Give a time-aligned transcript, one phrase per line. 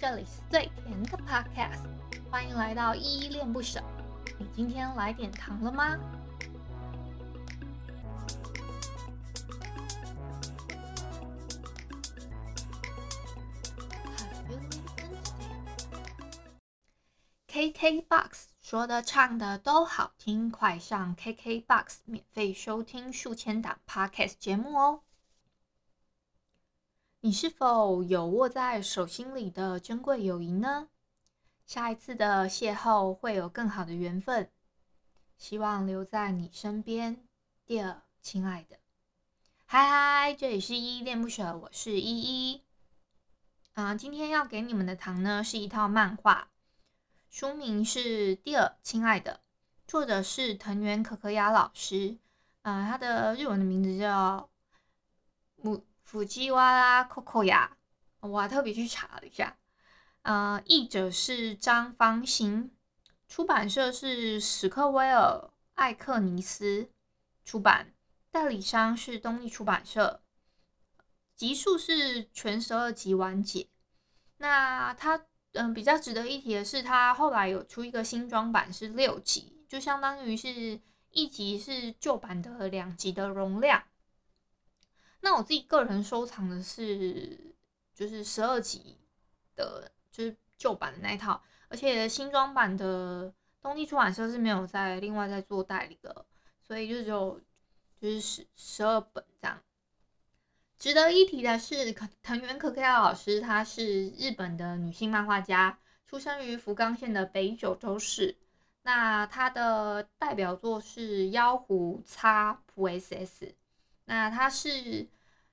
[0.00, 1.82] 这里是最甜的 Podcast，
[2.30, 3.82] 欢迎来到依依恋不舍。
[4.38, 5.98] 你今天来点糖了吗
[17.48, 25.02] ？KKBOX 说的唱的都好听，快上 KKBOX 免费收听数千档 Podcast 节目哦。
[27.22, 30.88] 你是否有握在手心里的珍贵友谊呢？
[31.66, 34.50] 下一次的邂逅会有更好的缘分，
[35.36, 37.22] 希望留在你身边
[37.66, 38.78] ，Dear 亲爱的。
[39.66, 42.62] 嗨嗨，这里是依依恋不舍，我是依依。
[43.74, 46.48] 啊，今天要给你们的糖呢，是一套漫画，
[47.28, 49.40] 书名是 Dear 亲爱的，
[49.86, 52.16] 作者是藤原可可亚老师。
[52.62, 54.49] 啊，他的日文的名字叫
[56.12, 56.20] 木。
[56.20, 57.76] 福基瓦拉扣扣亚，
[58.18, 59.56] 我还特别去查了一下，
[60.22, 62.72] 呃，译者是张方新，
[63.28, 66.90] 出版社是史克威尔艾克尼斯
[67.44, 67.94] 出版，
[68.32, 70.20] 代理商是东立出版社，
[71.36, 73.68] 集数是全十二集完结。
[74.38, 80.80] 那它嗯、比较值得一提的是，它后来有出一个新装版是六集，就相当于是
[81.10, 83.82] 一集是旧版的两集的容量。
[85.20, 87.38] 那我自己个人收藏的是，
[87.94, 88.96] 就是十二集
[89.54, 96.24] 的，就是旧版的那一套，而且新装版的东立出版社是没有再另外再做代理的，
[96.62, 97.40] 所以就只有
[98.00, 99.62] 就是十十二本这样。
[100.78, 108.38] 值得一提的是，藤原可可亚老师，她是日本的女性漫画家，出生于福冈县的北九州市。
[108.82, 113.44] 那她的代表作是《妖狐 X+S》。
[114.10, 115.06] 那他是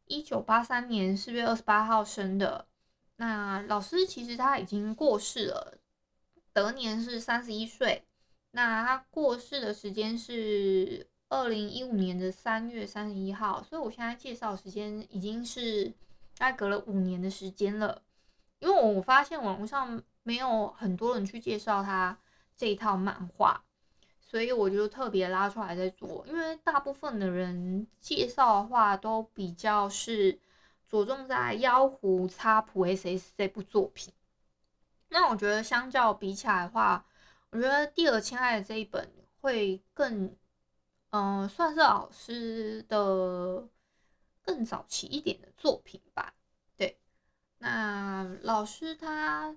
[0.05, 2.67] 一九八三年四月二十八号生的。
[3.17, 5.77] 那老师其实他已经过世了，
[6.53, 8.03] 得年是三十一岁。
[8.49, 15.93] 那他过世的时间是二零一五年的三月三十一号，所以我现在介绍时间已经是
[16.35, 18.01] 大概隔了五年的时间了。
[18.57, 22.17] 因为我发现网络上没有很多人去介绍他
[22.55, 23.63] 这一套漫画。
[24.29, 30.37] 所以我就特别拉出来在做，因为大部分的人介绍的话都比较是
[30.85, 34.13] 着重在《妖狐擦谱 S S》这部作品。
[35.07, 37.05] 那我觉得相较比起来的话，
[37.51, 40.35] 我觉得《Dear 亲爱的》这一本会更，
[41.11, 43.65] 嗯、算是老师的
[44.43, 46.33] 更早期一点的作品吧。
[46.75, 46.99] 对，
[47.59, 49.55] 那老师他。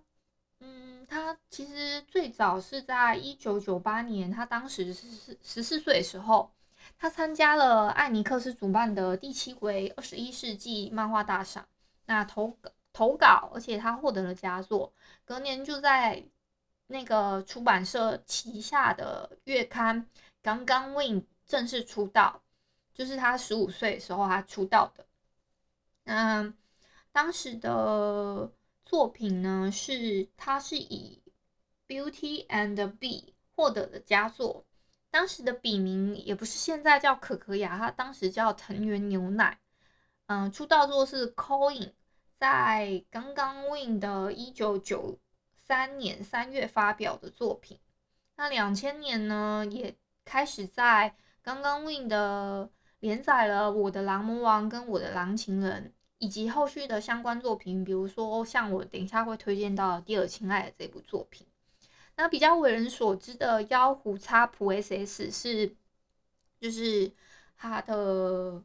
[0.63, 6.51] 嗯，他其实最早是在一九九八年，他当时是十十四岁的时候，
[6.99, 11.67] 他参加了艾尼克斯主办的第七回二十一世纪漫画大赏，
[12.05, 12.55] 那投
[12.93, 14.93] 投稿，而且他获得了佳作，
[15.25, 16.23] 隔年就在
[16.89, 20.03] 那个出版社旗下的月刊
[20.43, 22.43] 《刚刚 Win》正式出道，
[22.93, 25.07] 就是他十五岁的时候他出道的，
[26.05, 26.55] 嗯，
[27.13, 28.53] 当时的。
[28.91, 31.23] 作品呢是，他是以
[31.89, 33.23] 《Beauty and the Bee》
[33.55, 34.67] 获得的佳作。
[35.13, 39.61] 当时的笔名也不是现在叫可可雅，他当时叫藤原牛奶。
[40.27, 41.79] 嗯，出道作是《Coin》，
[42.37, 45.17] 在刚刚 Win 的一九九
[45.55, 47.79] 三年三月发表的作品。
[48.35, 52.69] 那两千年呢，也开始在刚刚 Win 的
[52.99, 55.95] 连载了《我的狼魔王》跟《我的狼情人》。
[56.21, 61.47] 以及后续的相关作品，比如说像我等一下会推荐到第二亲爱的》这部作品。
[62.15, 65.75] 那比较为人所知的《妖狐 X+S》是，
[66.61, 67.11] 就是
[67.57, 68.63] 它的，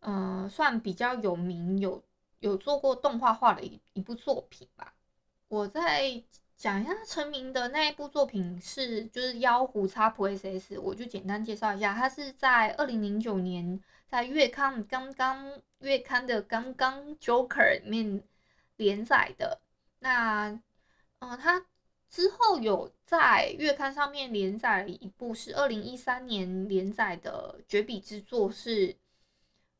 [0.00, 2.02] 嗯、呃，算比较有名，有
[2.38, 4.94] 有做过动画化的一一部作品吧。
[5.48, 6.22] 我再
[6.56, 13.78] 讲一下成名的那一部作品是，就是《妖狐 X+S》，我就简单介绍一下，它是在二零零九年。
[14.10, 18.24] 在月刊刚刚月刊的刚刚 Joker 里面
[18.74, 19.60] 连载的
[20.00, 20.48] 那，
[21.20, 21.64] 嗯，他
[22.08, 28.88] 之后有在月刊上面连载了一部是二零一三年连载的绝笔之作，是《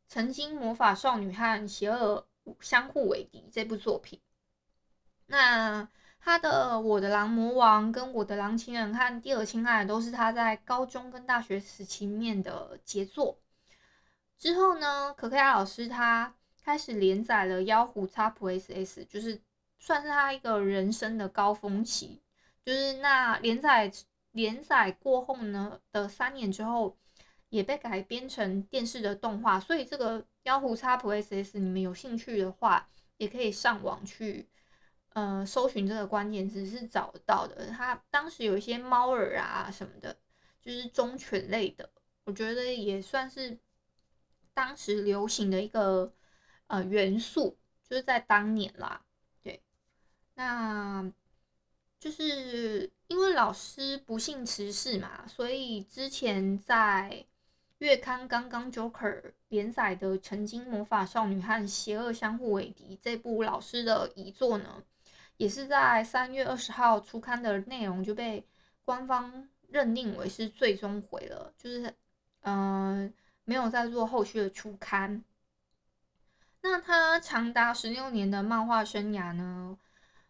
[0.06, 2.24] 曾经魔法少女和邪恶
[2.60, 4.20] 相互为敌》这部作品。
[5.26, 5.88] 那
[6.20, 13.36] 他的《我的狼魔王》跟《我的狼情人》和《第二亲爱的》都是他在高中跟大学时期面的杰作。
[14.40, 16.34] 之后呢，可可亚老师他
[16.64, 19.38] 开始连载了《妖狐 X+S》，就是
[19.78, 22.22] 算是他一个人生的高峰期。
[22.64, 23.92] 就是那连载
[24.32, 26.96] 连载过后呢的三年之后，
[27.50, 29.60] 也被改编成电视的动画。
[29.60, 32.88] 所以这个《妖狐 X+S》，你们有兴趣的话，
[33.18, 34.48] 也可以上网去
[35.12, 37.66] 呃搜寻这个关键词是找得到的。
[37.66, 40.16] 它当时有一些猫耳啊什么的，
[40.62, 41.90] 就是忠犬类的，
[42.24, 43.58] 我觉得也算是
[44.54, 46.12] 当时流行的一个
[46.66, 47.56] 呃元素，
[47.88, 49.02] 就是在当年啦。
[49.42, 49.62] 对，
[50.34, 51.10] 那
[51.98, 57.26] 就是因为老师不幸辞世嘛，所以之前在。
[57.80, 64.82] 月刊刚刚 Joker 连载的《曾经魔法少女和邪恶相互为敌》这部老师的遗作呢，
[65.38, 68.46] 也是在三月二十号出刊的内容就被
[68.84, 71.94] 官方认定为是最终回了，就是
[72.42, 73.10] 嗯、
[73.50, 75.24] 没有再做后续的出刊。
[76.60, 79.76] 那他长达十六年的漫画生涯呢，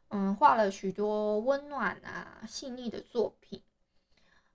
[0.08, 3.62] 嗯，画了许多温暖啊细腻的作品，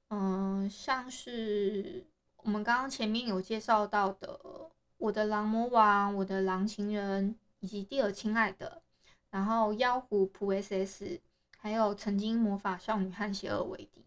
[0.09, 2.07] 嗯，像是。
[2.37, 4.39] 我们刚刚前面有介绍到的
[4.97, 8.81] 《我的狼魔王》、《我的狼情人》以及《蒂尔亲爱的》，
[9.29, 11.03] 然后《妖狐普 SS》，
[11.57, 14.01] 还有《曾经魔法少女和邪恶为敌》。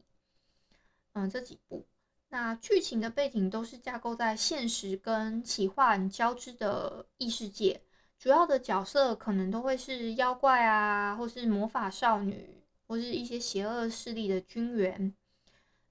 [1.14, 1.84] 嗯，这几部，
[2.28, 7.80] 那剧情的背景都是架构在现实跟奇幻交织的异世界，
[8.18, 15.14] 主要的角色可能都会是妖怪啊，或是魔法少女，或是一些邪恶势力的军员。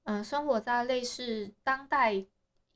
[0.03, 2.25] 嗯，生活在类似当代。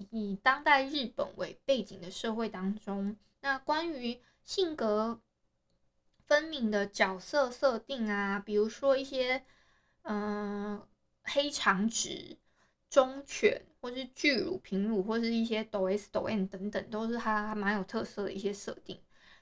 [0.10, 5.22] 以当代日本为背景的社会当中，那关于性格
[6.26, 9.44] 分明的角色设定啊，比如说一些
[10.02, 10.82] 嗯、
[11.22, 12.36] 黑长直、
[12.92, 19.00] 忠犬，或是巨乳、平乳，或是一些抖 S 抖 N 等等，都是它蛮有特色的一些设定。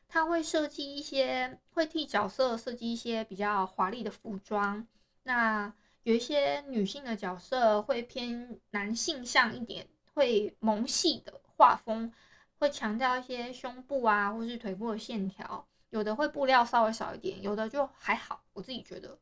[0.07, 4.87] 它会设计一些，会替角色设计一些比较华丽的服装。
[5.23, 5.73] 那
[6.03, 9.85] 有一些女性的角色会偏男性向一点。
[10.15, 12.11] 会萌系的画风，
[12.57, 15.65] 会强调一些胸部啊，或是腿部的线条。
[15.91, 18.43] 有的会布料稍微少一点，有的就还好。
[18.51, 19.17] 我自己觉得，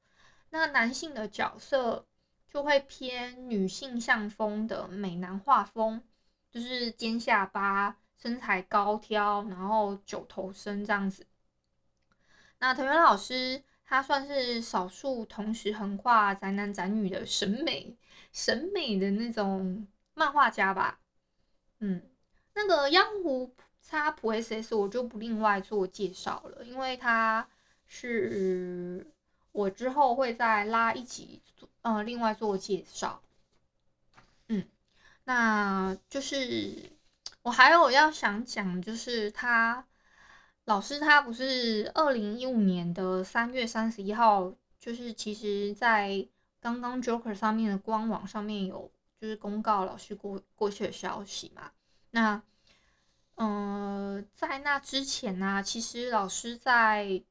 [0.50, 2.04] 那男性的角色
[2.50, 6.02] 就会偏女性向风的美男画风，
[6.50, 11.26] 就是尖下巴、身材高挑，然后九头身这样子。
[12.60, 17.96] 那藤原老师他算是少数同时横跨宅男宅女的审美
[18.32, 19.88] 审美的那种。
[20.20, 21.00] 漫画家吧，
[21.78, 22.02] 嗯，
[22.56, 23.54] 那个妖狐
[23.84, 27.48] 叉普 SS 我就不另外做介绍了，因为他
[27.86, 29.06] 是
[29.52, 31.40] 我之后会再拉一集，
[31.88, 33.22] 呃，另外做介绍。
[34.50, 34.68] 嗯，
[35.24, 36.92] 那就是
[37.44, 39.86] 我还有要想讲，就是他
[40.66, 46.28] 老师他不是二零一五年的三月三十一号，就是其实在
[46.60, 48.92] 刚刚 Joker 上面的官网上面有。
[49.20, 51.72] 就是公告老师过过去的消息嘛。
[52.12, 52.40] 那，
[53.38, 57.24] 嗯、在那之前呢、其实老师在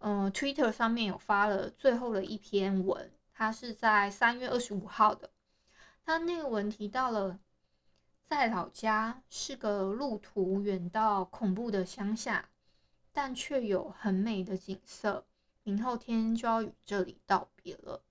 [0.00, 5.30] 嗯、呃、Twitter 上面有发了最后的一篇文，他是在三月二十五号的。
[6.06, 7.38] 他那文提到了，
[8.26, 12.48] 在老家是个路途远到恐怖的乡下，
[13.12, 15.26] 但却有很美的景色。
[15.62, 18.02] 明后天就要与这里道别了。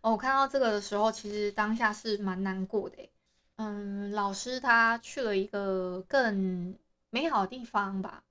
[0.00, 3.10] 我看到这个的时候，其实当下是蛮难过的。
[3.56, 6.76] 嗯，老师他去了一个更
[7.10, 8.24] 美好的地方吧。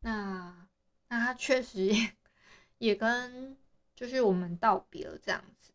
[0.00, 0.68] 那
[1.08, 2.12] 那他确实也，
[2.78, 3.56] 也跟
[3.94, 5.70] 就是我们道别了这样子。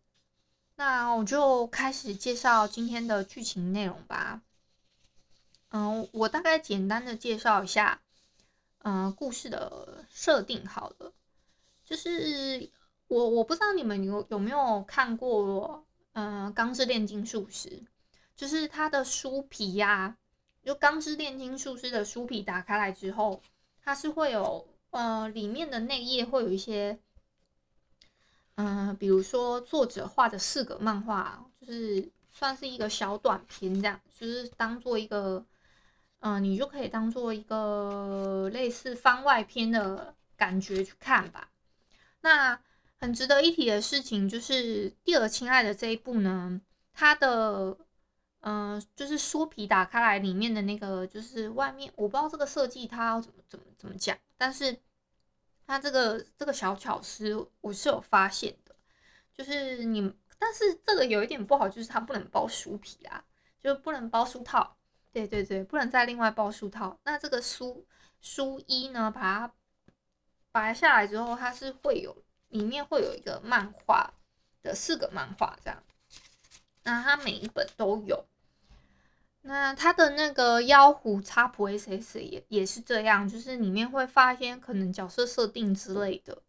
[0.76, 4.42] 那我就开始介绍今天的剧情内容吧。
[5.70, 8.02] 嗯，我大概简单的介绍一下，
[8.80, 11.14] 嗯，故事的设定好了，
[11.84, 12.72] 就是。
[13.10, 17.68] 我我不知道你们有有没有看过，嗯、《钢之炼金术师》，
[18.36, 20.16] 就是它的书皮呀、
[20.62, 23.42] 就《钢之炼金术师》的书皮打开来之后，
[23.82, 27.00] 它是会有，呃，里面的内页会有一些，
[28.62, 35.46] 嗯、比如说作者画的四格漫画，就是算是一个小短片这样，就是当做一个，
[36.20, 41.50] 嗯、你就可以当做一个类似番外篇的感觉去看吧，
[42.22, 42.60] 那。
[43.02, 46.60] 很值得一提的事情就是《蒂尔亲爱的》这一部呢，
[46.92, 47.78] 它的
[48.42, 54.78] 嗯、就是书皮打开来里面的那个，就是外面我不知道这个设计它要怎么怎么怎么讲，但是
[55.70, 58.76] 它这个这个小巧思我是有发现的，
[59.32, 63.24] 就是你，但是这个有一点不好，就是它不能包书皮啊，
[63.62, 64.76] 就不能包书套，
[65.12, 67.00] 对对对，不能再另外包书套。
[67.04, 67.86] 那这个书
[68.20, 69.54] 书衣呢，把它
[70.52, 72.26] 拔下来之后，它是会有。
[72.50, 74.12] 里面会有一个漫画
[74.64, 75.84] 的四个漫画这样，
[76.82, 78.26] 那它每一本都有。
[79.42, 86.42] 那它的那个妖狐叉普 SS 也也是这样，就是里面会发现可能角色设定之类的。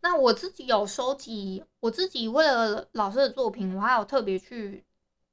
[0.00, 4.84] 那我自己有收集，我自己为了老师的作品，我还有特别去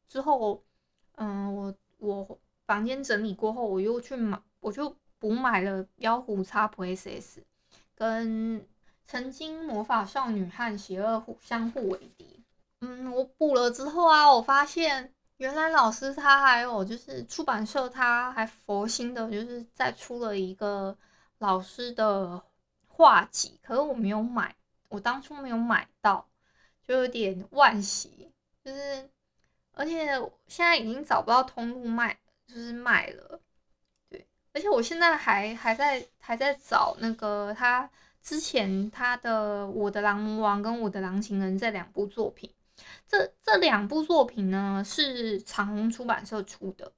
[0.07, 0.63] 之后，
[1.15, 7.39] 嗯，我我房间整理过后，我又去买，我就补买了妖狐 XPSS
[7.95, 8.65] 跟
[9.05, 12.39] 曾经魔法少女和邪恶互相互为敌。
[12.79, 20.95] 嗯，我补了之后啊，我发现原来老师他还有就是出版社他还佛心的，就是再出了一个
[21.39, 22.39] 老师的
[22.87, 24.55] 画集，可是我没有买。
[24.87, 26.23] 我当初没有买到，
[26.87, 28.31] 就有点惋惜，
[28.63, 29.09] 就是，
[29.73, 30.05] 而且
[30.45, 33.39] 现在已经找不到通路卖，就是卖了，
[34.09, 37.89] 对，而且我现在还还在还在找那个他
[38.21, 42.53] 之前他的《我的狼魔王》跟《我的狼情人》这两部作品，
[43.07, 46.91] 这这两部作品呢是长虹出版社出的，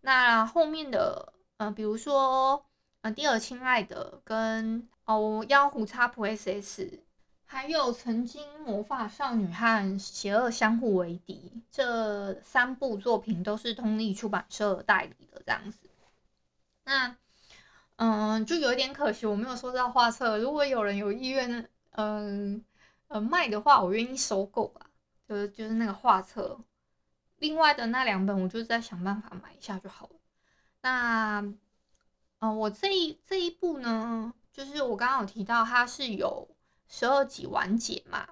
[0.00, 2.64] 那后面的，呃，比如说，
[3.02, 7.00] 呃，第二亲爱的跟哦妖狐叉普 SS。
[7.48, 15.88] 还有曾经魔法少女和邪恶相互为敌这三部作品都是通力出版社代理的这样子，
[16.82, 17.16] 那
[17.94, 22.64] 嗯就有点可惜我没有收到画册，如果有人有意愿嗯
[23.06, 24.85] 呃卖的话，我愿意收购啊，
[25.28, 26.58] 就是就是那个画册，
[27.38, 30.14] 另外的那两本我就再想办法买一下就好了。
[30.82, 31.40] 那
[32.38, 36.48] 嗯我这一这一部呢，就是我刚刚有提到它是有。
[36.88, 38.28] 十二集完结嘛？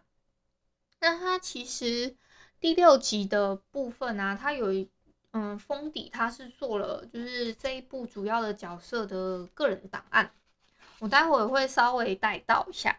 [1.01, 2.17] 那它其实
[2.61, 4.89] 第六集的部分啊，它有一
[5.33, 10.31] 嗯封底，它是做了就是这一部主要的角色的个人档案，
[11.01, 12.97] 我待会儿会稍微带到一下。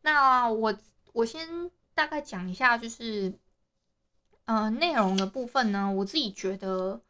[0.00, 0.74] 那我
[1.12, 3.38] 我先大概讲一下，就是
[4.44, 7.00] 呃内容的部分呢，我自己觉得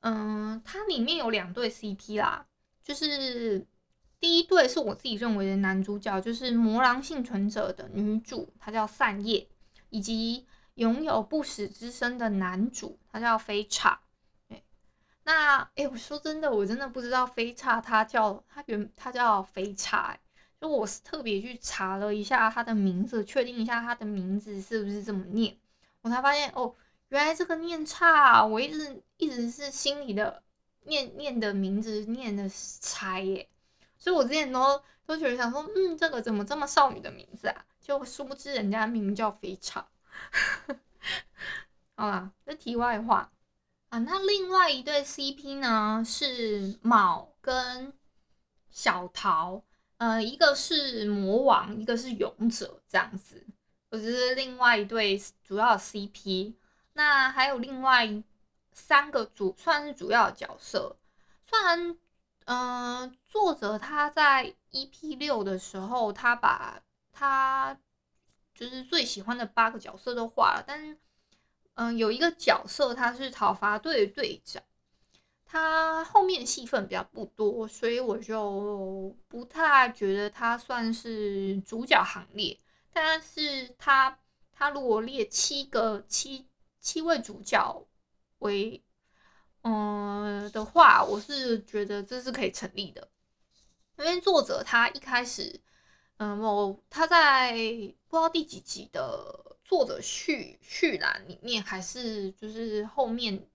[0.00, 2.46] 嗯它里面有两对 CP 啦，
[2.82, 3.66] 就是。
[4.20, 9.48] 第一对是我自己认为的男主角，就是魔狼幸存者的女主，她叫散叶，
[9.88, 13.98] 以及拥有不死之身的男主，他叫飞叉。
[15.22, 20.14] 那哎，我说真的，我真的不知道飞叉他叫他原他叫飞叉，
[20.60, 25.56] 就我是特别去查了一下他的名字，确定一下他的名字是不是这么念，
[26.02, 26.74] 我才发现哦，
[27.08, 30.42] 原来这个念叉，我一直一直是心里的
[30.82, 33.48] 念念的名字念的猜耶。
[33.96, 37.64] 所以我之前都都觉得想说，嗯，这个怎么这么少女的名字啊？
[37.80, 39.86] 就殊不知人家明明叫飞叉。
[41.96, 43.32] 好啦，这题外话
[43.88, 43.98] 啊。
[44.00, 47.92] 那另外一对 CP 呢，是卯跟
[48.70, 49.62] 小桃，
[50.00, 53.46] 呃，一个是魔王，一个是勇者，这样子。
[53.90, 56.54] 我觉得另外一对主要 CP。
[56.94, 58.08] 那还有另外
[58.72, 60.96] 三个主算是主要角色，
[61.46, 61.96] 虽然。
[62.46, 67.78] 嗯、作者他在 EP 六的时候，他把他
[68.52, 70.98] 就是最喜欢的八个角色都画了，但是，
[71.74, 74.60] 嗯、有一个角色他是讨伐队队长，
[75.52, 82.56] 他后面戏份比较不多，所以我就不太觉得他算是主角行列。
[82.92, 84.16] 但是他
[84.52, 86.46] 他如果列七个七
[86.80, 87.84] 七位主角
[88.38, 88.80] 为
[89.62, 93.08] 嗯的话，我是觉得这是可以成立的，
[93.98, 95.60] 因为作者他一开始，
[96.18, 97.50] 嗯，我他在
[98.06, 103.49] 不知道第几集的作者序序栏里面，还是就是后面，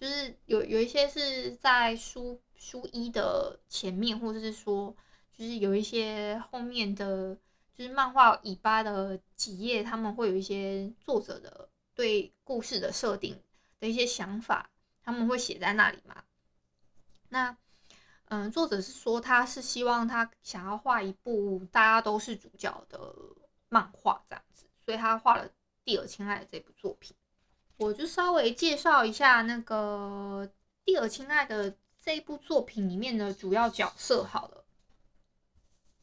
[0.00, 4.96] 就是有有一些是在书书一的前面，或者是说，
[5.30, 7.36] 就是有一些后面的，
[7.76, 13.38] 就是漫画尾巴的几页，他们会有一些作者的对故事的设定
[13.78, 14.70] 的一些想法。
[15.02, 16.24] 他们会写在那里嘛？
[17.28, 17.56] 那，
[18.26, 23.14] 嗯，作者是说他是希望他想要画一部大家都是主角的
[23.68, 25.46] 漫画这样子，所以他画了
[25.84, 27.14] 《蒂尔亲爱的》这部作品。
[27.80, 30.46] 我就稍微介绍一下那个
[30.84, 34.64] 《蒂尔亲爱的》这部作品里面的主要角色好了。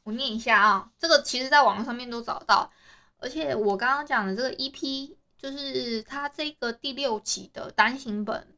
[0.01, 2.71] 我念一下啊，这个其实在网络上面都找到，
[3.17, 8.57] 而且我刚刚讲的这个 EP 就是他这个第六集的单行本。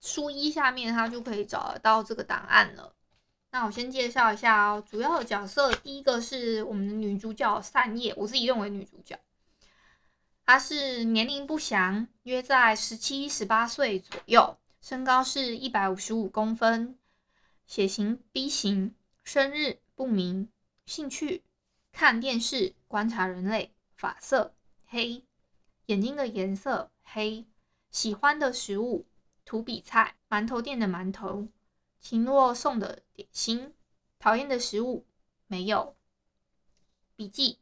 [0.00, 2.96] 书一下面，他就可以找得到这个档案了。
[3.52, 9.16] 那我先介绍一下哦，主要的角色，第一个是我们的女主角善叶，我自己认为女主角，
[10.48, 16.96] 他是年龄不详，约在十七、十八岁左右，身高是一百五十五公分，
[17.66, 20.48] 血型 B 型，生日不明，
[20.84, 21.42] 兴趣
[21.90, 24.54] 看电视、观察人类，发色
[24.86, 25.24] 黑，
[25.86, 27.44] 眼睛的颜色黑，
[27.90, 29.04] 喜欢的食物。
[29.44, 31.48] 土比菜，馒头店的馒头，
[32.00, 33.74] 情若送的点心，
[34.20, 35.04] 讨厌的食物
[35.48, 35.96] 没有。
[37.16, 37.58] 笔记。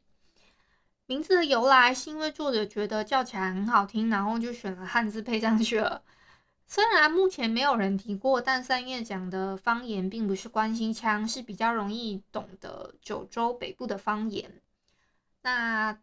[1.07, 6.03] 名字的由来是因为作者觉得叫起来很好听，然后就选了汉字配上去了。
[6.67, 14.61] 虽然目前没有人提过，但三叶讲的方言并不是关西腔，是比较容易懂的九州北部的方言。
[15.43, 15.95] 那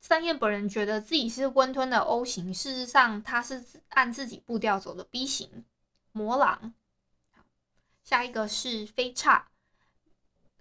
[0.00, 5.66] 三叶本人觉得自己是温吞的 O 型，事实上他是按自己步调走的 B 型。
[6.12, 6.72] 魔狼。
[8.02, 9.48] 下一个是飞叉，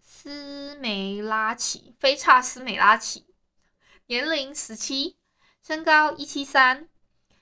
[0.01, 3.25] 斯梅拉奇，飞叉斯梅拉奇。
[4.07, 5.17] 年龄十七，
[5.63, 6.87] 身高一七三，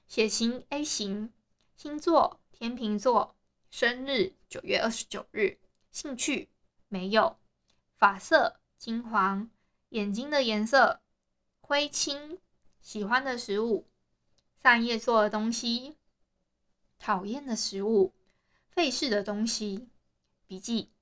[0.07, 1.33] 血型 A 型，
[1.75, 3.35] 星座天秤座，
[3.69, 5.59] 生日九月二十九日，
[5.91, 6.47] 兴趣
[6.87, 7.37] 没有，
[7.97, 9.49] 发色金黄，
[9.89, 11.01] 眼睛的颜色
[11.59, 12.39] 灰青，
[12.79, 13.89] 喜欢的食物
[14.55, 15.97] 三叶做的东西，
[16.97, 18.13] 讨厌的食物
[18.69, 19.89] 费事的东西。
[20.47, 20.93] 笔记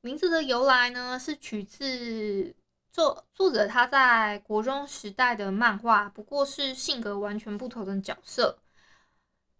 [0.00, 2.54] 名字的由来呢，是取自。
[2.92, 8.58] 作作者他在国中时代的漫画，不过是性格完全不同的角色。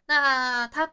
[0.06, 0.92] 那他，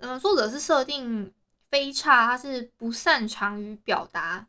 [0.00, 1.32] 嗯、作者是设定
[1.70, 4.46] 飞刹，他是不擅长于表达，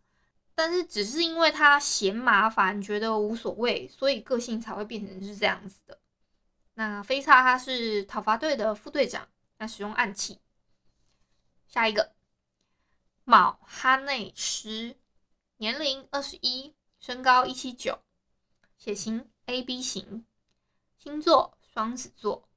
[0.54, 5.98] 但是只是因为他嫌麻烦，觉得无所谓，所以个性才会变成是这样子的。
[6.74, 10.42] 那飞刹他是讨伐队的副队长，那使用暗器。
[11.70, 12.14] 下一个，
[13.24, 14.98] 卯哈内斯，
[15.58, 16.74] 年龄二十一。
[17.06, 18.00] 身高一七九，
[18.80, 20.26] 血型 AB 型，
[20.98, 22.50] 星座双子座，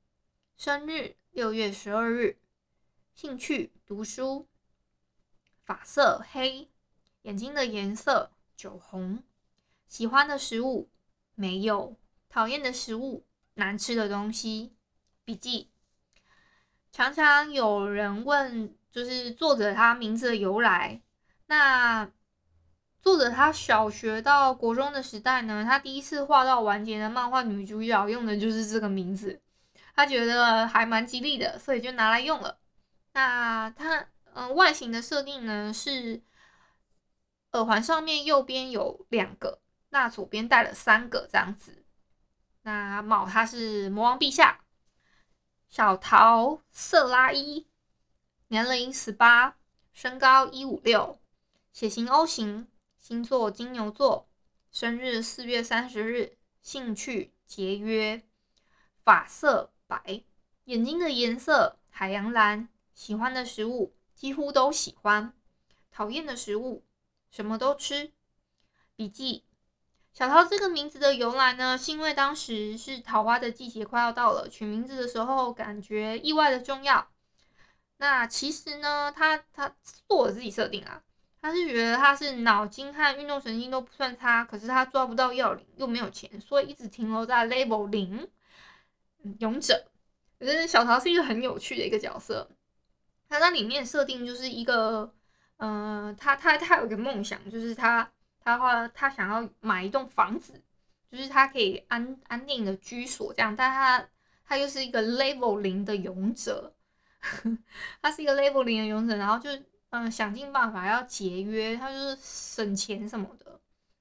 [0.57, 2.39] 生日六月十二日，
[3.15, 4.49] 兴趣读书，
[5.67, 6.71] 发色黑，
[7.25, 9.23] 眼睛的颜色酒红，
[9.87, 10.89] 喜欢的食物
[11.35, 11.95] 没有，
[12.31, 14.75] 讨厌的食物难吃的东西。
[15.27, 15.69] 笔记，
[16.91, 21.03] 常常有人问，就是作者他名字的由来，
[21.45, 22.11] 那。
[23.01, 29.41] 作者他小学到国中的时代呢，他第一次画到完结的漫画女主角用的就是这个名字，
[29.95, 32.59] 他觉得还蛮吉利的，所以就拿来用了。
[33.13, 36.23] 那他嗯、外形的设定呢是
[37.53, 41.85] 耳环上面右边有两个，那左边戴了三个这样子。
[42.63, 44.61] 那卯他是魔王陛下，
[45.69, 47.67] 小桃色拉伊，
[48.49, 49.57] 年龄十八，
[49.93, 51.19] 身高一五六，
[51.73, 52.69] 血型 O 型。
[53.09, 54.29] 星座金牛座，
[54.71, 58.23] 生日四月三十日，兴趣节约，
[59.03, 60.25] 发色白，
[60.65, 65.33] 眼睛的颜色海洋蓝，喜欢的食物几乎都喜欢，
[65.91, 66.85] 讨厌的食物
[67.31, 68.13] 什么都吃。
[68.95, 69.47] 笔记：
[70.13, 77.09] 小桃这个名字的由来呢，是因为当时是桃花的季节快要到了，取名字的时候感觉意外的重要。
[77.97, 79.75] 那其实呢，他他
[80.07, 81.03] 做我自己设定啊。
[81.41, 88.29] 他是觉得他是脑筋和运动神经都不算差，可是他抓不到要领，又没有钱，所以一直停留在 level 零。
[89.41, 89.85] 勇者，
[90.39, 92.49] 可是小桃是一个很有趣的一个角色。
[93.29, 95.13] 他在里面设定就是一个，
[95.57, 98.09] 嗯、呃，他他他有一个梦想，就是他
[98.41, 100.63] 他话他想要买一栋房子，
[101.11, 103.55] 就是他可以安安定的居所这样。
[103.55, 104.09] 但他
[104.47, 106.73] 他又是一个 level 零的勇者，
[108.01, 109.51] 他是一个 level 零的勇者，然后就。
[109.91, 113.59] 嗯，想尽办法要节约，他就是省钱什么的，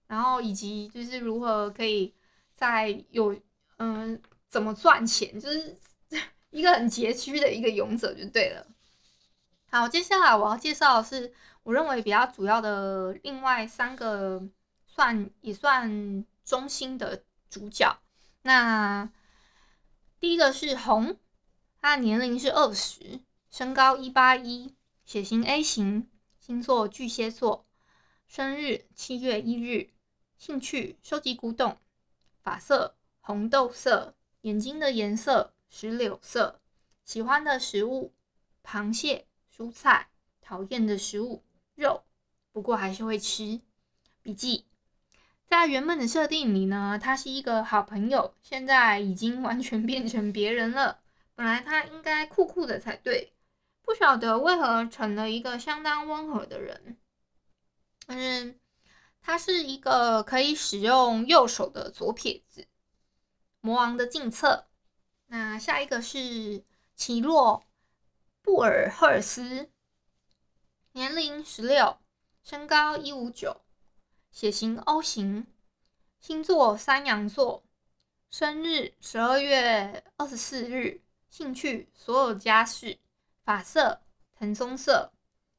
[0.08, 2.14] 然后以及就是如何可以
[2.56, 3.34] 在有
[3.78, 5.78] 嗯怎么赚钱，就是
[6.52, 8.68] 一个很拮据的一个勇者就对了。
[9.70, 14.46] 好，接下来我要介绍的是我认为比较主要的另外三个
[14.86, 17.98] 算也算中心的主角。
[18.42, 19.10] 那
[20.20, 21.18] 第一个是红，
[21.82, 24.74] 他年龄是二十，身高一八一。
[25.08, 27.66] 血型 A 型，星座巨蟹座，
[28.28, 29.92] 生日七月一日，
[30.38, 31.78] 兴趣收集古董，
[32.44, 36.60] 发色红豆色，眼睛的颜色石榴色，
[37.06, 38.14] 喜欢的食物
[38.66, 40.10] 螃蟹、蔬菜，
[40.42, 41.42] 讨厌的食物
[41.76, 42.04] 肉，
[42.52, 43.62] 不过还是会吃。
[44.22, 44.66] 笔记，
[45.46, 51.00] 在原本的设定里呢，他是一个好朋友，现在已经完全变成别人了。
[51.34, 53.32] 本来他应该酷酷的才对。
[53.88, 56.98] 不晓得为何成了一个相当温和的人，
[58.06, 58.60] 但是
[59.22, 62.68] 他是一个可以使用右手的左撇子。
[63.62, 64.68] 魔王的近侧。
[65.28, 67.64] 那下一个是奇洛
[68.42, 69.70] 布尔赫尔斯，
[70.92, 71.98] 年龄十六，
[72.44, 73.62] 身高一五九，
[74.32, 75.48] 血型 O 型，
[76.20, 77.64] 星座山羊座，
[78.30, 83.00] 生日十二月二十四日，兴趣所有家事。
[83.48, 84.02] 发色
[84.36, 85.14] 藤棕色，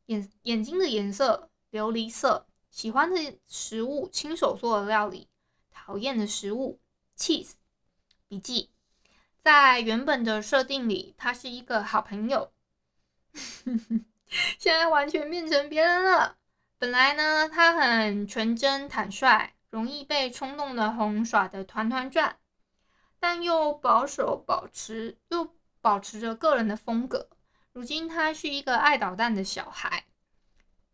[0.04, 5.26] 眼眼睛的颜色琉璃色，喜欢的食物，亲手做的料理；
[5.70, 6.78] 讨厌的食物
[7.16, 7.52] ，cheese。
[8.28, 8.68] 笔记，
[9.40, 12.52] 在原本的设定里，他是一个好朋友，
[14.58, 16.36] 现在完全变成别人了。
[16.76, 22.36] 本来呢，他很纯真坦率，容易被冲动的红耍得团团转，
[23.18, 27.30] 但又保守保持又保持着个人的风格。
[27.78, 30.04] 如今他是一个爱捣蛋的小孩。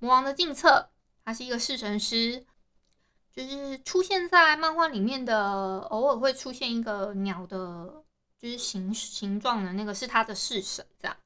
[0.01, 0.91] 魔王的近侧，
[1.25, 2.45] 他是一个侍神师，
[3.33, 8.05] 就是出现在漫画里面的，偶尔会出现一个鸟的，
[8.39, 11.17] 就是形形状的那个是他的侍神，这样。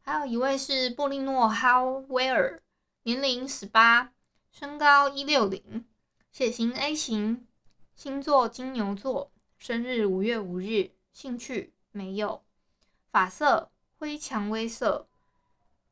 [0.00, 2.62] 还有一位是布利诺·哈威尔。
[3.02, 4.14] 年龄十八，
[4.50, 5.84] 身高一六零，
[6.32, 7.46] 血型 A 型，
[7.94, 12.42] 星座金牛座，生日五月五日，兴趣没有，
[13.10, 15.10] 发色灰蔷薇色，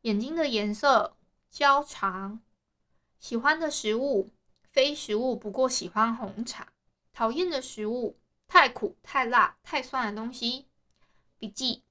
[0.00, 1.18] 眼睛的颜色
[1.50, 2.40] 焦长，
[3.20, 4.30] 喜欢的食物
[4.62, 6.68] 非食物，不过喜欢红茶，
[7.12, 10.68] 讨厌的食物太苦、太辣、太酸的东西。
[11.38, 11.84] 笔记，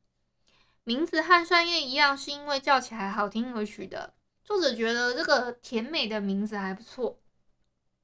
[0.84, 4.16] 名字和酸叶一样，是因为叫起来好听而取的。
[4.44, 7.20] 作者觉得这个甜美的名字还不错，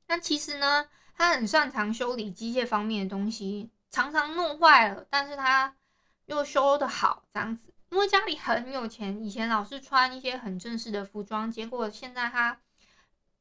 [0.06, 5.76] 但其实呢，他很擅长修理机械方面的东西，常常弄坏了，但是他
[6.28, 7.72] 又修得好，这样子。
[7.93, 12.60] 因为家里很有钱，以前老是穿一些很正式的服装，结果现在他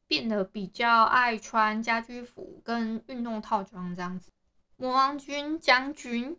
[0.06, 4.30] 变得比较爱穿家居服跟运动套装这样子。
[4.76, 6.38] 魔王军将军，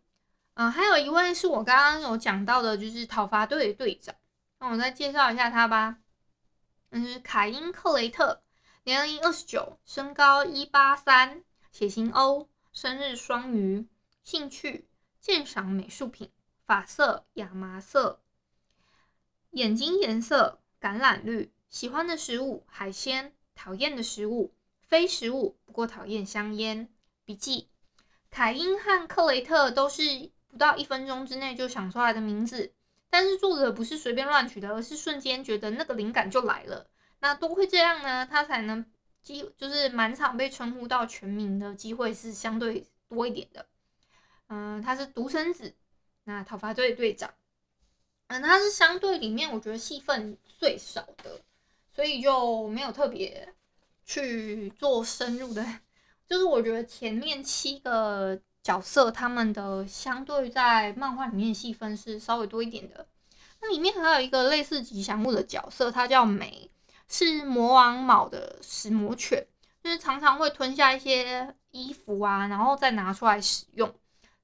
[0.54, 4.14] 嗯，还有一位是我刚刚有讲到的，就是讨伐队的队长，
[4.60, 5.98] 那我再介绍一下他吧。
[6.92, 8.44] 嗯，是凯因·克雷特，
[8.84, 13.88] 年龄二十九，身高一八三，血型 O，生日双鱼，
[14.24, 14.88] 兴趣
[15.20, 16.30] 鉴赏美术品，
[16.66, 18.22] 发色亚麻色，
[19.52, 26.90] 眼睛颜色橄榄绿，喜欢的食物海鲜，讨厌的食物非食物，不过讨厌香烟。
[27.26, 27.70] 笔记：
[28.30, 32.74] 凯因和克雷特都是不到一分钟之内就想出来的名字。
[33.10, 36.90] 但是作者不是随便乱取的，而是瞬间觉得那个灵感就来了。
[37.20, 38.84] 那多亏这样呢，他才能
[39.22, 43.68] 机就是满场被称呼到全名的机会是相对多一点的。
[44.48, 45.76] 嗯，他是独生子，
[46.24, 47.34] 那讨伐队队长，
[48.28, 51.42] 嗯，他是相对里面我觉得戏份最少的，
[51.96, 53.54] 所以就没有特别
[54.06, 55.66] 去做深入的。
[56.28, 58.40] 就是我觉得前面七个。
[58.64, 63.06] 角色他们的相对在漫画里面戏份是稍微多一点的。
[63.60, 66.72] 那里面还有一个类似吉祥物的角色，它叫梅，
[67.10, 69.46] 是魔王卯的食魔犬，
[69.84, 73.94] 就是常常会吞下一些衣服啊，然后再拿出来使用。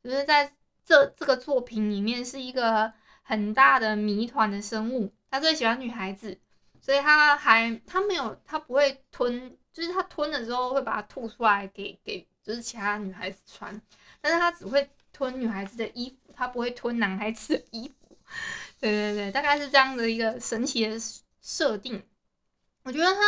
[0.03, 0.53] 就是在
[0.89, 5.13] 这这个作品里面是一个很大的谜团的生物。
[5.29, 6.35] 他最喜欢女孩子，
[6.81, 13.79] 所以他还他没有他不会吞，就是他吞了之后会把它吐出来给给就是其他女孩子穿。
[14.19, 18.17] 但是他只会吞女孩子的衣服，他不会吞男孩子的衣服。
[18.81, 20.97] 对对对，大概是这样的一个神奇的
[21.39, 22.03] 设定。
[22.81, 23.21] 我觉得他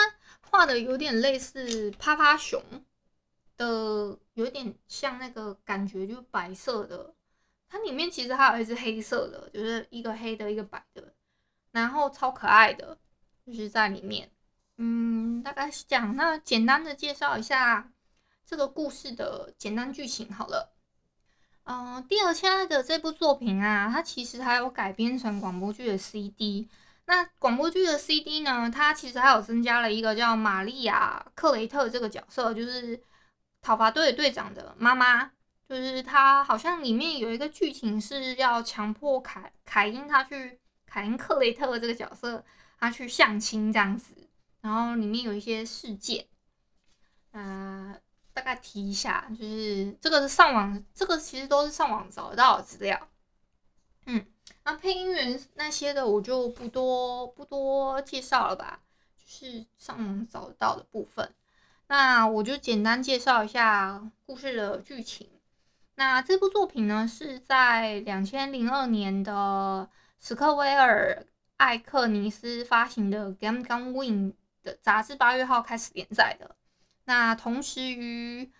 [0.49, 2.59] 画的有点类似趴趴熊
[3.55, 7.13] 的，有点像那个感觉，就是白色的。
[7.71, 11.13] 它里面其实还有一只黑色的，就是一个黑的，一个白的，
[11.71, 12.97] 然后超可爱的，
[13.45, 14.29] 就是在里面。
[14.77, 16.13] 嗯，大概是这样。
[16.17, 17.89] 那简单的介绍一下
[18.45, 20.73] 这个故事的简单剧情好了。
[21.63, 26.67] 嗯，第二，亲爱的这部作品啊，它其实还有改编成广播剧的 CD。
[27.05, 33.01] 那广播剧的 CD 呢，它其实还有增加了一个叫玛丽亚·克雷特这个角色，就是
[33.61, 35.31] 讨伐队队长的妈妈。
[35.71, 42.43] 就是他好像里面有一个剧情是要强迫凯凯因他去凯因·克雷特这个角色
[42.79, 44.13] 他去相亲这样子，
[44.59, 46.25] 然后里面有一些事件，
[47.31, 47.95] 呃。
[48.33, 53.09] 大概提一下，就是这个是上网，这个其实都是上网找到的资料。
[54.05, 54.25] 嗯，
[54.63, 58.79] 那配音员那些的我就不多不多介绍了吧，
[59.17, 61.29] 就是上网找到的部分。
[61.87, 65.29] 那我就简单介绍一下故事的剧情。
[65.95, 71.25] 那这部作品呢，是在两千零二年的史克威尔
[71.57, 74.31] 艾克尼斯发行的《Game Gun Win》
[74.63, 76.55] 的杂志八月号开始连载的。
[77.05, 78.51] 那同时于，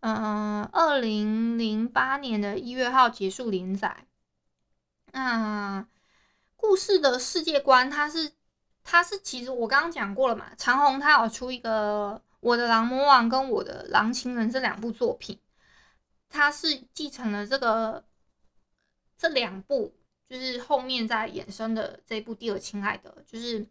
[0.00, 4.06] 嗯，二零零八年的一月号结束连载。
[5.12, 5.86] 那
[6.56, 8.32] 故事的世界观，它是，
[8.82, 15.38] 它是其实我刚刚讲过了嘛，长虹他有出一个《我的狼魔王》跟《我的狼情人》这两部作品，
[16.28, 18.04] 它是继承了这个
[19.16, 19.94] 这两部，
[20.28, 23.66] 就是后面再衍生的这一部《第二亲爱的》，就是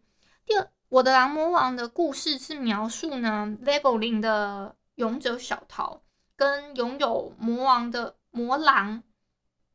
[0.46, 6.02] 第二，我的狼魔王的故事是描述呢，Level 零的勇者小桃
[6.36, 9.02] 跟拥有魔王的魔狼，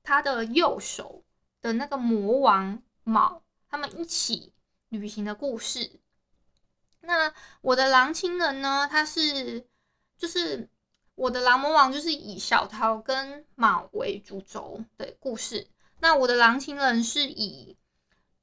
[0.04, 1.24] 他的右手
[1.62, 4.54] 的那个魔王卯，他们一起
[4.90, 6.00] 旅行的故事。
[7.02, 8.88] 那我的狼亲人呢？
[8.90, 9.66] 他是
[10.18, 10.70] 就是
[11.20, 15.68] 我的狼魔王，就是以小桃跟卯为主轴的故事。
[16.00, 17.76] 那我的狼情人是以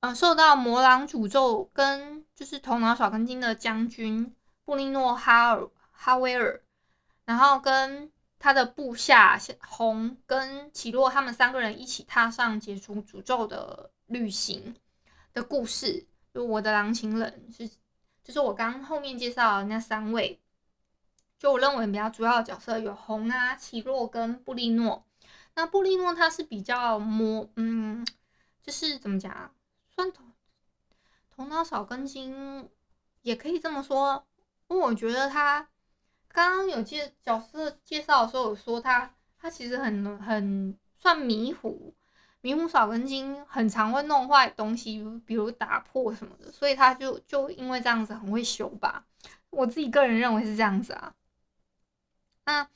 [0.01, 4.31] 嗯、呃、受到魔狼诅咒跟就是头脑少根筋的将军
[4.63, 6.61] 布利诺哈尔哈威尔，
[7.25, 14.77] 然后跟他的部下红跟奇洛他们三个人一起踏上解除诅咒的旅行
[15.33, 16.07] 的故事。
[16.35, 17.71] 就我的狼情人是。
[18.23, 20.41] 就是我刚后面介绍的那三位，
[21.39, 25.05] 就我认为比较主要的角色有红啊、奇洛跟布利诺。
[25.55, 28.07] 那布利诺他是比较魔，嗯，
[28.63, 29.51] 就是怎么讲啊，
[29.95, 30.23] 算头
[31.35, 32.69] 头脑少根筋，
[33.23, 34.25] 也可以这么说。
[34.69, 35.69] 因为我觉得他
[36.29, 41.95] 刚刚有介角色介绍的时候有说他他其实很很算迷糊。
[42.43, 49.05] 迷糊少根筋，很常会弄坏东西，比如打破什么的，所以他就就因为这样子很会修吧。
[49.51, 51.13] 我自己个人认为是这样子啊。
[52.47, 52.67] 那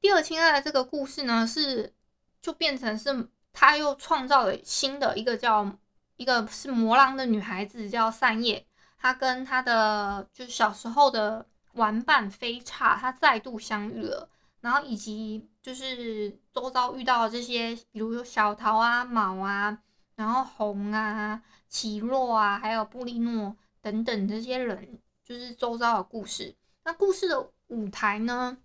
[0.00, 1.92] 第二亲爱的这个故事呢，是
[2.40, 5.70] 就变成是他又创造了新的一个叫
[6.16, 8.64] 一个是魔狼的女孩子叫善叶，
[8.96, 14.28] 她跟她的就是小时候的玩伴飞叉，她再度相遇了。
[14.60, 19.76] 然后以及就是周遭遇到这些，比如说小桃啊、卯啊，
[20.14, 26.54] 然后红啊、奇洛啊，还有布利诺等等这些人，就是周遭的故事。
[26.84, 28.56] 那故事的舞台呢，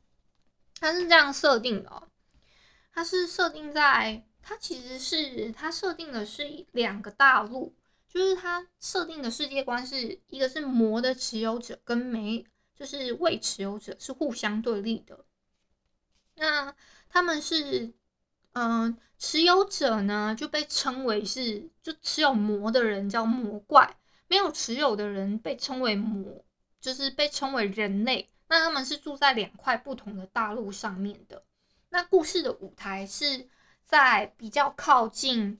[0.80, 2.08] 它是这样设定的哦，
[2.92, 7.76] 它是设定在，它其实是它设定的是两个大陆，
[8.08, 15.26] 就是它设定的世界观是一个是魔的持有者跟没，就是未持有者是互相对立的。
[16.36, 16.76] 那
[17.10, 17.92] 他们是，
[18.54, 26.46] 嗯、持有者呢就被称为是，就持有魔的人叫魔怪，没有持有的人被称为魔，
[26.80, 28.30] 就是被称为人类。
[28.48, 31.44] 那他们是住在两块不同的大陆上面的。
[31.90, 33.50] 那故事的舞台是
[33.86, 35.60] 在比较靠近，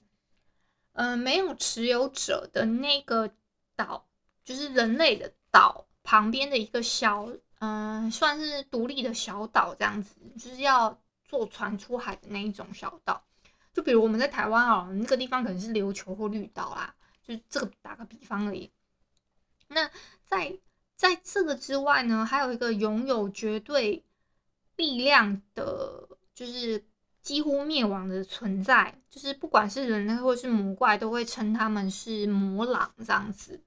[0.92, 3.30] 呃，没有持有者的那个
[3.76, 4.06] 岛，
[4.44, 7.28] 就是人类的岛旁边的一个小。
[7.60, 13.24] 嗯，算是独立的小岛这样子，就是要坐船出海的那一种小岛。
[13.72, 16.94] 就比如我们在台湾哦，那个地方可能是琉球或绿岛啦，
[17.26, 18.70] 就是这个打个比方而已。
[19.66, 19.90] 那
[20.24, 20.56] 在
[20.98, 24.04] 在这个之外呢，还有一个拥有绝对
[24.74, 26.84] 力量的，就是
[27.22, 33.62] 几乎灭亡的存在，就是不管是人类或是魔怪，都会称他们是魔狼这样子。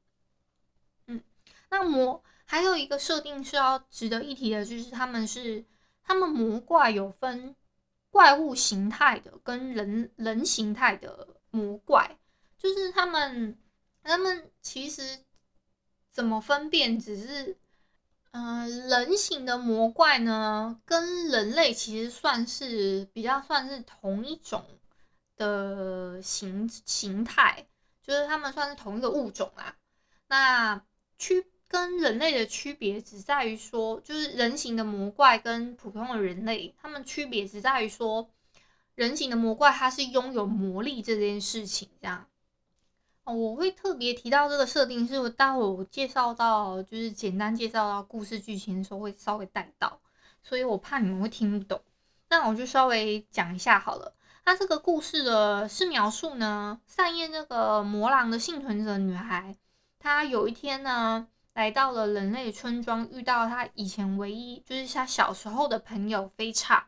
[1.08, 1.24] 嗯，
[1.70, 2.22] 那魔。
[2.44, 5.64] 还有一个设定是要值得一提的，就是他们是
[6.04, 7.56] 他们魔怪有分
[8.10, 12.20] 怪物形态的跟人人形态的魔怪，
[12.58, 13.58] 就是他们
[14.04, 15.20] 他们其实
[16.12, 17.00] 怎么分辨？
[17.00, 17.58] 只是
[18.32, 24.64] 嗯、呃，人形的魔怪呢，跟人类其实算是比较算是同一种
[25.38, 27.66] 的形形态，
[28.02, 29.76] 就是他们算是同一个物种啦。
[30.28, 30.84] 那
[31.18, 31.46] 区。
[31.72, 38.30] 跟人类的区别只在于说，就是人形的魔怪跟普通的人类，他们区别只在于说，
[38.96, 41.88] 人形的魔怪它是拥有魔力这件事情。
[42.02, 42.28] 这样，
[43.34, 50.00] 我会特别提到这个设定，是我待会我介绍到，就是简单介绍到故事剧情的时候会稍微带到，
[50.44, 51.82] 所以我怕你们会听不懂，
[52.30, 54.14] 那我就稍微讲一下好了。
[54.46, 59.56] 那这个故事的是描述呢，善叶那个魔狼的幸存者女孩，
[60.00, 61.28] 她有一天呢。
[61.54, 66.88] 来到了人类村庄，遇到她以前唯一就是她小时候的朋友飞叉。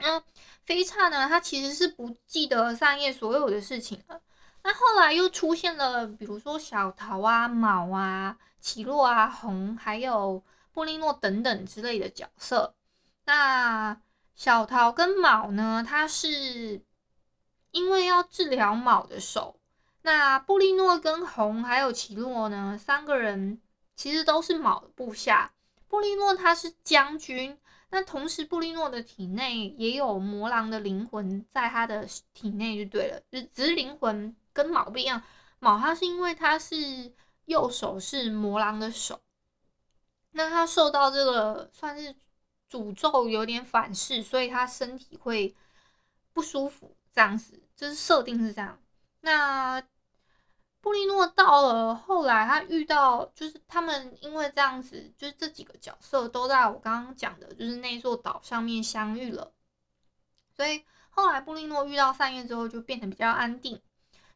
[0.00, 0.22] 那
[0.66, 4.20] 飞叉呢，他其实是不记得善叶所有的事情了。
[4.68, 12.74] 那后来又出现了，比如说小桃啊、卯啊、奇洛啊、红，还有布利诺等等之类的角色。
[13.24, 13.98] 那
[14.34, 16.82] 小桃跟卯呢，他是
[17.70, 19.58] 因为要治疗卯的手。
[20.02, 23.62] 那布利诺跟红还有奇洛呢，三个人
[23.96, 25.50] 其实都是卯的部下。
[25.88, 27.56] 布利诺他是将军，
[27.88, 35.22] 那同时布利诺的体内也有魔狼的灵魂在他的体内就对了，只只是灵魂跟卯不一样。
[35.60, 37.12] 卯他是因为他是
[37.44, 39.20] 右手是魔狼的手，
[40.32, 42.12] 那他受到这个算是
[42.68, 45.54] 诅咒有点反噬，所以他身体会
[46.32, 48.76] 不舒服这样子，就是设定是这样。
[49.20, 49.80] 那
[50.80, 59.52] 布利诺到了后来，他遇到就是他们因为这样子，就是这几个角色都在我刚刚讲的，就是那座岛上面相遇了。
[60.56, 63.80] 所以后来布利诺遇到散叶之后，就变得比较安定。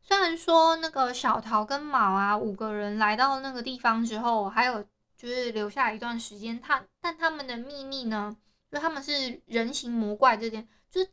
[0.02, 4.82] 虽然说那个小桃跟卯啊五个人来到那个地方之后，还有
[5.16, 8.36] 就是留下一段时间，他但他们的秘密呢，
[8.70, 11.08] 就他们是人形魔怪这件，就是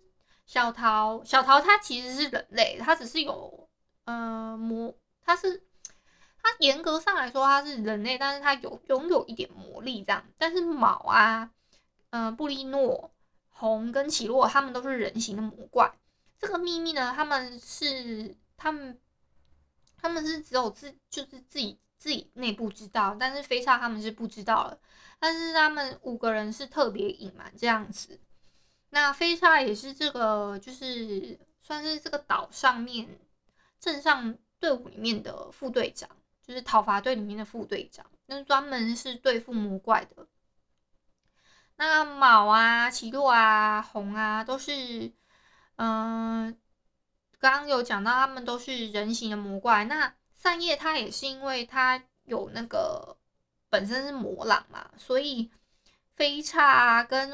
[0.45, 3.69] 小桃小桃他其实是人类，他只是有
[4.06, 4.93] 呃魔。
[5.23, 5.62] 他是，
[6.41, 10.25] 他严格上来说他是人类，但是他有拥有一点魔力这样。
[10.39, 11.52] 但是卯啊，
[12.10, 13.12] 嗯、呃，布利诺、
[13.49, 15.93] 红跟奇洛他们都是人形的魔怪。
[16.39, 19.00] 这个秘密呢，他们是他们
[19.98, 24.80] 他们是只有自就是自己自己内部知道，但是飞刹他们是不知道的。
[25.17, 28.19] 但是他们五个人是特别隐瞒这样子。
[28.91, 33.17] 那飞叉也是这个就是算是这个岛上面
[33.80, 34.38] 镇上。
[34.62, 36.10] 队伍里面的副队长，
[36.45, 40.28] 就是讨伐队里面的副队长，那专门是对付魔怪的。
[41.78, 45.13] 那卯啊、奇洛啊、红啊，都是，
[45.78, 46.60] 嗯、
[47.39, 49.86] 刚刚有讲到他们都是人形的魔怪。
[49.86, 53.17] 那散叶他也是因为他有那个
[53.69, 55.49] 本身是魔狼嘛，所以
[56.15, 57.32] 飞叉跟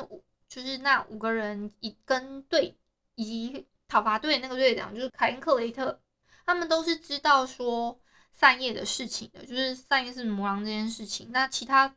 [0.47, 2.77] 就是那五个人一跟队
[3.15, 5.99] 以及讨伐队那个队长就是凯恩克雷特。
[6.45, 7.99] 他们都是知道说
[8.31, 11.29] 散叶的事情的，就是散叶是魔狼这件事情。
[11.31, 11.91] 那其他，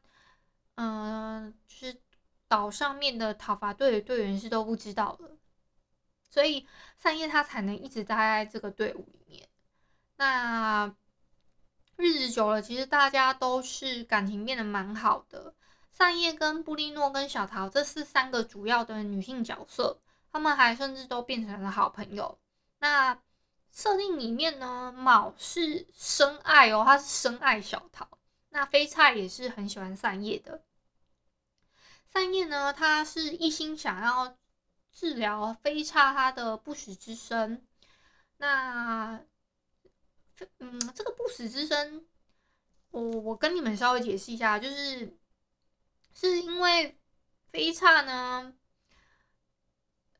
[0.76, 2.00] 嗯、就是
[2.48, 5.36] 岛上面的讨伐队的队员是都不知道的，
[6.28, 6.66] 所以
[6.98, 9.48] 善叶他才能一直待在这个队伍里面。
[10.16, 10.94] 那
[11.96, 15.54] 日子久了，其实大家都是感情变得蛮好的。
[15.92, 22.38] 善叶跟布利诺跟小桃，这是三个主要的女性角色，他们还甚至都变成了好朋友。
[22.78, 23.20] 那
[23.72, 28.08] 设定里面呢，卯是深爱哦，他是深爱小桃。
[28.50, 30.62] 那飞菜也是很喜欢善叶的。
[32.12, 34.36] 善叶呢，他是一心想要
[34.98, 37.64] 治疗飞刹他的不死之身。
[38.38, 39.20] 那，
[40.58, 42.04] 嗯，这个不死之身，
[42.90, 45.16] 我我跟你们稍微解释一下，就是
[46.14, 46.98] 是因为
[47.52, 48.52] 飞叉呢。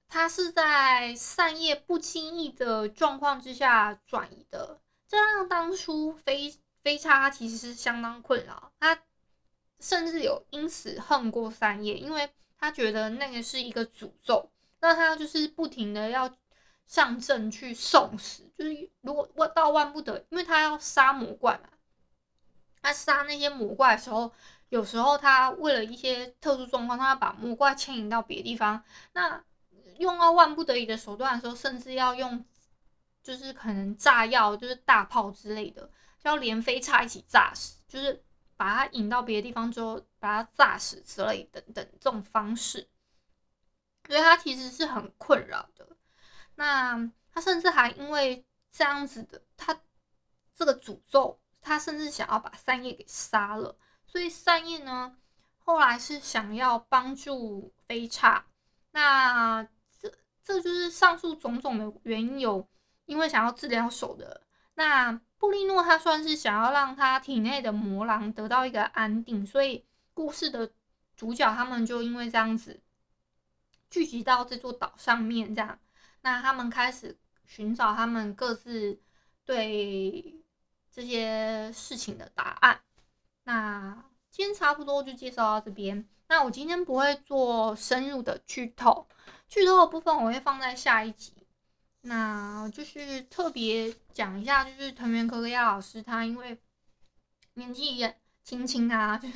[0.06, 9.02] 他是在散叶不轻易的状况之下转移的，这让当初飞飞叉他其实是相当困扰，他
[9.80, 16.30] 甚至有因此恨过散叶，因为他觉得那个是一个诅咒，那他就是不停的要
[16.86, 21.68] 上阵去送死，就是如果万到万不得，因为他要杀魔怪嘛，
[22.82, 24.32] 他杀那些魔怪的时候，
[24.68, 29.42] 有时候他为了一些特殊状况，他要把魔怪牵引到别的地方，那。
[29.98, 32.44] 用到万不得已的手段的时候，甚至要用，
[33.20, 35.82] 就是可能炸药，就是大炮之类的，
[36.22, 38.22] 就要连飞叉一起炸死，就是
[38.56, 42.86] 把他引到别的地方之后，把他炸死之类等等这种方式，
[44.09, 45.87] 所以他其实是很困扰的。
[46.57, 49.79] 那他甚至还因为这样子的，他
[50.57, 53.79] 这个诅咒，他甚至想要把三叶给杀了。
[54.07, 55.16] 所以三叶呢，
[55.59, 58.47] 后来是想要帮助飞叉，
[58.90, 59.68] 那。
[60.44, 62.66] 这就是上述种种的原因，有
[63.05, 64.40] 因为想要治疗手的。
[64.77, 70.73] 那布利诺他算是想要让他体内的魔狼得到一个安定，所以故事的
[71.14, 72.81] 主角他们就因为这样子
[73.90, 75.79] 聚集到这座岛上面，这样，
[76.22, 79.01] 那他们开始寻找他们各自
[79.44, 80.42] 对
[80.90, 82.81] 这些事情的答案。
[83.44, 86.07] 那今天差不多就介绍到这边。
[86.29, 89.09] 那我今天不会做深入的剧透。
[89.48, 91.33] 剧透的部分我会放在下一集，
[92.03, 96.61] 那就是特别讲一下，就是藤原可可亚老师，他因为
[97.55, 99.35] 年纪也轻轻啊，就是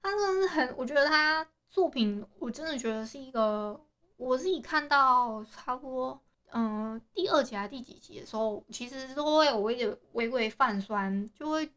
[0.00, 3.80] 他真的是很，我觉得他作品，我真的觉得是一个，
[4.16, 11.72] 我自己看到差不多，嗯、第二集还是第几集的时候，其实都会有微微微微泛酸，就会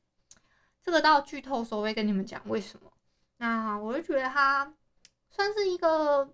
[0.84, 2.92] 这个到剧透的时候会跟你们讲为什么。
[3.38, 4.74] 那我就觉得他
[5.30, 6.34] 算是一个。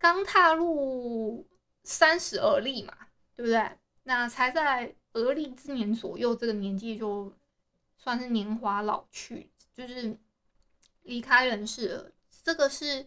[0.00, 1.44] 刚踏入
[1.82, 2.96] 三十而立嘛，
[3.34, 3.68] 对不对？
[4.04, 7.32] 那才在而立之年左右，这个年纪就
[7.96, 10.16] 算是年华老去，就是
[11.02, 12.12] 离开人世了，
[12.48, 13.06] 这个是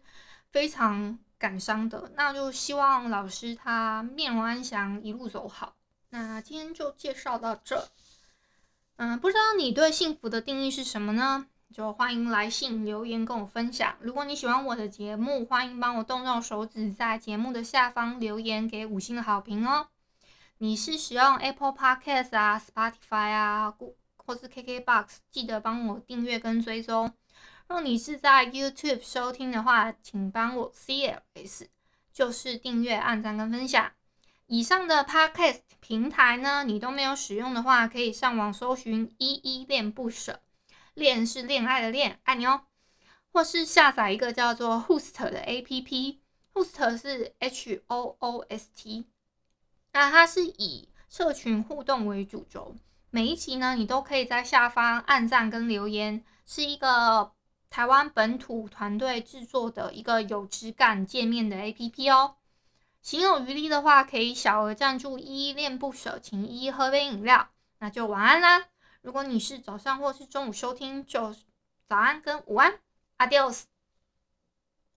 [0.51, 2.11] 非常感伤的。
[2.15, 5.73] 那就希望老师他面容安详，一路走好。
[6.11, 7.89] 那今天就介绍到这。
[8.97, 11.47] 嗯，不知道你对幸福的定义是什么呢？
[11.73, 13.95] 就欢迎来信留言跟我分享。
[13.99, 19.87] 如果你喜欢我的节目，欢迎帮我动动手指，在节目的下方留言给五星的好评哦。
[20.59, 23.73] 你是使用 Apple Podcast 啊、Spotify 啊，
[24.17, 27.11] 或是 KKBox，记得帮我订阅跟追踪。
[27.71, 31.67] 若你是在 YouTube 收听的话，请帮我 CLS，
[32.11, 33.93] 就是订阅、按赞跟分享。
[34.47, 40.41] 以上的 Podcast 平台呢，你都没有使用的话，可以上网搜寻“依依恋不舍”，
[40.95, 42.63] 恋是恋爱的恋，爱你哦。
[43.31, 49.05] 或是下载一个叫做 Host 的 APP，Host 是 H O O S T，
[49.93, 52.75] 那它是以社群互动为主轴，
[53.11, 57.31] 每一集呢，你都可以在下方按赞跟留言，是一个
[57.71, 62.35] 台湾本土团队制作的一个有质感界面的 APP 哦。
[63.01, 67.49] 行有余力的话，可以小额赞助依依恋不舍，请依依喝杯饮料，
[67.79, 68.67] 那就晚安啦。
[69.01, 71.33] 如果你是早上或是中午收听，就
[71.87, 72.77] 早安跟午安。
[73.17, 73.70] ，Adios。